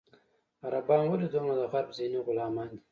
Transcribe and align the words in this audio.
عربان 0.65 1.03
ولې 1.07 1.27
دومره 1.33 1.53
د 1.59 1.63
غرب 1.71 1.89
ذهني 1.97 2.19
غلامان 2.27 2.67
دي. 2.71 2.77